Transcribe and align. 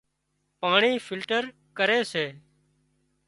پاڻي 0.61 0.93
فلٽر 1.05 1.43
ڪري 1.77 1.99
سي 2.11 2.25